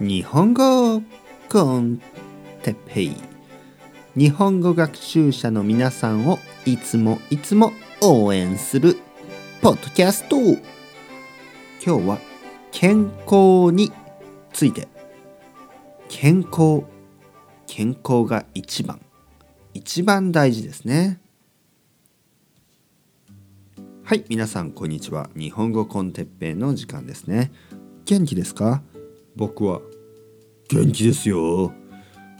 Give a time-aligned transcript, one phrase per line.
[0.00, 1.02] 日本語
[1.48, 2.00] コン
[2.64, 3.16] テペイ。
[4.16, 8.96] 日本語学習者の皆さんをいつもいつも応援する
[9.62, 10.36] ポッドキャスト。
[10.36, 10.58] 今
[11.80, 12.18] 日は
[12.72, 13.92] 健康に
[14.52, 14.88] ついて。
[16.08, 16.82] 健康
[17.68, 19.00] 健康が一番。
[19.74, 21.20] 一番大事ですね。
[24.02, 25.30] はい皆さんこんにちは。
[25.36, 27.52] 日本語コンテッペイの時間ですね。
[28.06, 28.82] 元気ですか？
[29.36, 29.80] 僕は。
[30.68, 31.72] 元気ですよ。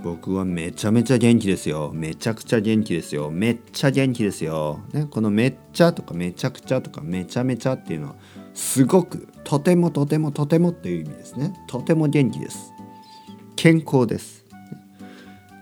[0.03, 1.91] 僕はめちゃめちゃ元気ですよ。
[1.95, 3.31] めちゃくちゃ元気ですよ。
[3.31, 8.17] めっちゃ元気ですよ、ね、このめっちゃとかめちゃくちゃとかめちゃめちゃっていうのは
[8.53, 11.55] すごくとてもとてもとてもっていう意味ですね。
[11.69, 12.73] とても元気です。
[13.57, 14.45] 健康です。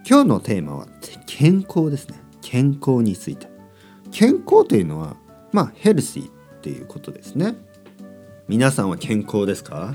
[0.09, 0.89] 今日のテーマは
[1.27, 2.17] 健康ですね。
[2.41, 3.49] 健康について。
[4.11, 5.17] 健康というのは
[5.53, 7.55] まあヘルシーっていうことですね。
[8.49, 9.95] 皆さんは健康ですか？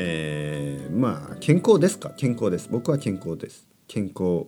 [0.00, 2.10] えー、まあ健康ですか？
[2.10, 2.68] 健康です。
[2.70, 3.66] 僕は健康です。
[3.88, 4.46] 健康。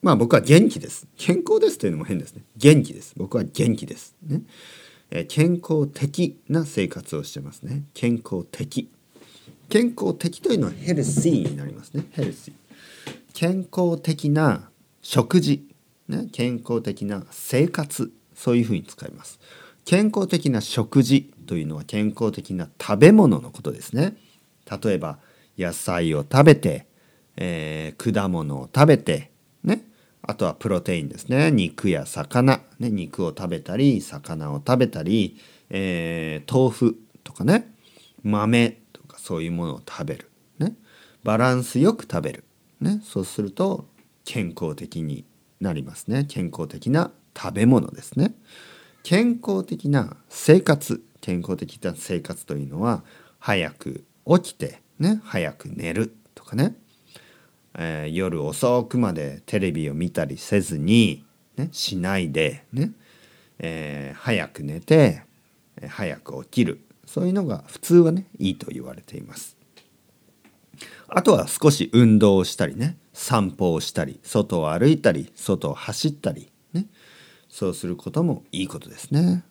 [0.00, 1.08] まあ僕は元気です。
[1.16, 2.44] 健康ですというのも変ですね。
[2.56, 3.14] 元気です。
[3.16, 4.14] 僕は元気です。
[4.24, 4.42] ね、
[5.10, 7.82] えー、健康的な生活をしてますね。
[7.94, 8.88] 健康的。
[9.68, 12.04] 健康的というのはヘルシーになりますね。
[12.12, 12.54] ヘルシー。
[13.34, 14.70] 健康的な
[15.02, 15.66] 食事、
[16.06, 18.12] ね、健康的な生活。
[18.36, 19.40] そういうふうに使います。
[19.84, 24.14] 健康的な食事というのは健康的な食べ物のことですね。
[24.70, 25.18] 例えば
[25.58, 26.86] 野菜を食べて、
[27.36, 29.30] えー、果物を食べて
[29.62, 29.84] ね。
[30.22, 31.50] あとはプロテインですね。
[31.50, 35.38] 肉や魚、ね、肉を食べたり魚を食べたり、
[35.70, 37.74] えー、豆腐とかね。
[38.22, 40.74] 豆とかそういうものを食べる、ね、
[41.24, 42.44] バランスよく食べる、
[42.80, 43.86] ね、そうすると
[44.24, 45.24] 健康的に
[45.60, 46.26] なりますね。
[46.28, 48.34] 健康的な食べ物ですね。
[49.02, 51.02] 健康的な生活。
[51.20, 53.02] 健康的な生活というのは
[53.38, 54.04] 早く
[54.38, 56.76] 起きてね早く寝るとかね、
[57.76, 61.24] えー、夜遅くまでテレビを見たりせずに、
[61.56, 62.92] ね、しないでね、
[63.58, 65.22] えー、早く寝て
[65.88, 69.56] 早く起きるそういうのが普通はねいいと言われています。
[71.08, 76.86] あとは少し運動をしたりね散歩をしたり外を歩いたり外を走ったりね
[77.48, 79.44] そうすることもいいことですね。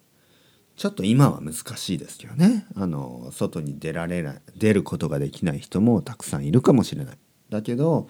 [0.79, 7.17] ちょっと今は難しいですけどねあの外に出られない出ることができない人もたくさんいるかもしれない。
[7.49, 8.07] だけど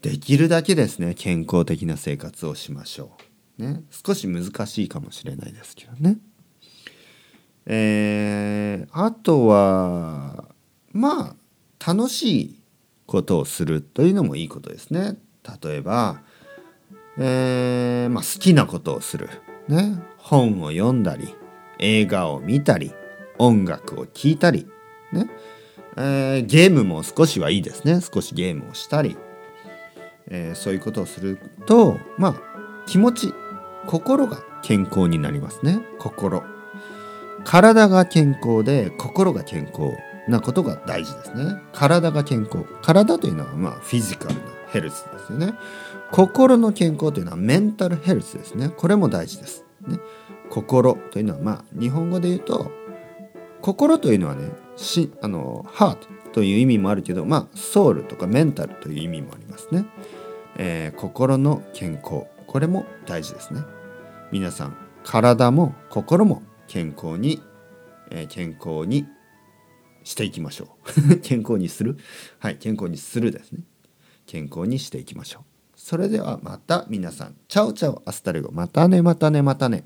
[0.00, 3.10] できるだけですね健康的な生活をしましょ
[3.58, 3.62] う。
[3.62, 6.18] ね、少し難しいかもしれないですけどね。
[7.66, 10.44] えー、あとは
[10.92, 12.62] まあ楽しい
[13.06, 15.16] ことをするというのもいいことですね。
[15.64, 16.22] 例えば、
[17.18, 19.28] えーまあ、好きなことをする、
[19.66, 21.34] ね、本を読んだり
[21.78, 22.92] 映画を見たり
[23.38, 24.66] 音楽を聴いたり、
[25.12, 25.28] ね。
[25.96, 28.00] えー、ゲームも少しはいいですね。
[28.00, 29.16] 少しゲームをしたり、
[30.28, 32.34] えー、そういうことをするとまあ
[32.86, 33.34] 気持ち
[33.86, 35.80] 心が健康になりますね。
[35.98, 36.42] 心。
[37.44, 39.96] 体が健康で心が健康
[40.28, 41.60] なことが大事ですね。
[41.72, 42.64] 体が健康。
[42.82, 44.40] 体というのはまあフィジカルな
[44.70, 45.54] ヘルスですよね。
[46.10, 48.68] 心の健康というのはメンタルヘルスですね。
[48.68, 49.64] これも大事です。
[49.86, 49.98] ね。
[50.50, 52.70] 心というのはまあ日本語で言うと
[53.60, 59.86] 心というのはねしあのハートという意味もあるけどまあソウルとかメンタルという意味もありますね、
[60.56, 62.26] えー、心の健康。
[62.46, 63.60] これも大事ですね。
[64.32, 67.42] 皆さん体も心も健康に、
[68.10, 69.06] えー、健康に
[70.04, 70.76] していきましょ
[71.10, 71.18] う。
[71.20, 71.96] 健康にする。
[72.38, 73.62] はい健康にするですね。
[74.26, 75.42] 健康にしていきましょう。
[75.74, 77.36] それではまた皆さん。
[77.48, 78.50] ciao ciao hasta luego。
[78.52, 79.84] またねまたねまたね。